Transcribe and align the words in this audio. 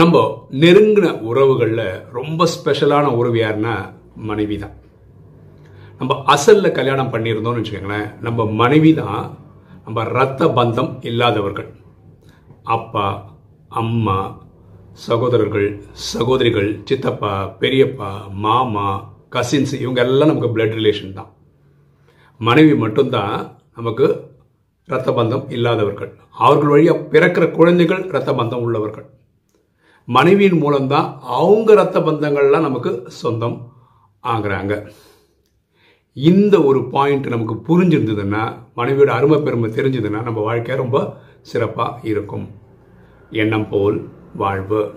நம்ம 0.00 0.20
நெருங்கின 0.62 1.06
உறவுகளில் 1.30 1.88
ரொம்ப 2.18 2.46
ஸ்பெஷலான 2.52 3.06
உறவு 3.20 3.38
யாருன்னா 3.40 3.74
மனைவி 4.28 4.56
தான் 4.62 4.76
நம்ம 5.98 6.12
அசலில் 6.34 6.76
கல்யாணம் 6.78 7.10
பண்ணியிருந்தோம்னு 7.14 7.60
வச்சுக்கோங்களேன் 7.60 8.08
நம்ம 8.26 8.46
மனைவி 8.62 8.92
தான் 9.02 9.20
நம்ம 9.84 10.04
ரத்த 10.16 10.48
பந்தம் 10.58 10.90
இல்லாதவர்கள். 11.10 11.68
அப்பா 12.76 13.06
அம்மா 13.82 14.16
சகோதரர்கள் 15.06 15.68
சகோதரிகள் 16.10 16.70
சித்தப்பா 16.88 17.34
பெரியப்பா 17.62 18.10
மாமா 18.46 18.88
கசின்ஸ் 19.36 19.74
இவங்க 19.84 20.00
எல்லாம் 20.06 20.30
நமக்கு 20.30 20.54
பிளட் 20.56 20.76
ரிலேஷன் 20.80 21.16
தான். 21.18 21.30
மனைவி 22.40 22.74
மட்டும்தான் 22.84 23.36
நமக்கு 23.78 24.06
இரத்த 24.88 25.10
பந்தம் 25.18 25.44
இல்லாதவர்கள். 25.56 26.12
அவர்கள் 26.44 26.72
வழியாக 26.74 27.04
பிறக்கிற 27.12 27.44
குழந்தைகள் 27.58 28.02
இரத்த 28.12 28.32
பந்தம் 28.40 28.64
உள்ளவர்கள். 28.66 29.06
மனைவியின் 30.06 30.58
மூலம்தான் 30.58 31.18
அவங்க 31.22 31.74
ரத்த 31.74 32.00
பந்தங்கள்லாம் 32.00 32.60
நமக்கு 32.60 33.02
சொந்தம் 33.06 33.72
ஆகிறாங்க. 34.22 34.90
இந்த 36.12 36.62
ஒரு 36.62 36.88
பாயிண்ட் 36.88 37.26
நமக்கு 37.26 37.54
புரிஞ்சிருந்ததுன்னா 37.54 38.54
மனைவியோட 38.76 39.06
அருமை 39.06 39.40
பெருமை 39.40 39.70
தெரிஞ்சதுன்னா 39.70 40.22
நம்ம 40.22 40.40
வாழ்க்கை 40.40 40.76
ரொம்ப 40.76 41.16
சிறப்பாக 41.40 42.00
இருக்கும். 42.02 42.48
எண்ணம் 43.30 43.68
போல் 43.68 44.08
வாழ்வு. 44.34 44.90